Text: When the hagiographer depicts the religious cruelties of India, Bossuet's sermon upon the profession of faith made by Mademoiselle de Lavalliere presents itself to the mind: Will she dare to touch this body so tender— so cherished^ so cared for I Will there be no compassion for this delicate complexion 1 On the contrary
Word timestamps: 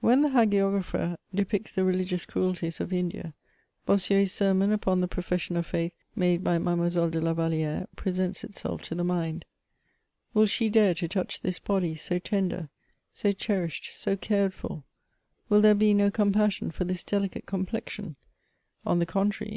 When 0.00 0.22
the 0.22 0.30
hagiographer 0.30 1.16
depicts 1.32 1.70
the 1.70 1.84
religious 1.84 2.24
cruelties 2.24 2.80
of 2.80 2.92
India, 2.92 3.32
Bossuet's 3.86 4.32
sermon 4.32 4.72
upon 4.72 5.00
the 5.00 5.06
profession 5.06 5.56
of 5.56 5.66
faith 5.66 5.94
made 6.16 6.42
by 6.42 6.58
Mademoiselle 6.58 7.10
de 7.10 7.20
Lavalliere 7.20 7.86
presents 7.94 8.42
itself 8.42 8.82
to 8.82 8.96
the 8.96 9.04
mind: 9.04 9.44
Will 10.34 10.46
she 10.46 10.68
dare 10.68 10.94
to 10.94 11.06
touch 11.06 11.42
this 11.42 11.60
body 11.60 11.94
so 11.94 12.18
tender— 12.18 12.70
so 13.22 13.32
cherished^ 13.32 13.92
so 13.92 14.16
cared 14.16 14.52
for 14.52 14.82
I 14.82 14.82
Will 15.48 15.60
there 15.60 15.76
be 15.76 15.94
no 15.94 16.10
compassion 16.10 16.72
for 16.72 16.82
this 16.82 17.04
delicate 17.04 17.46
complexion 17.46 18.16
1 18.16 18.16
On 18.94 18.98
the 18.98 19.06
contrary 19.06 19.56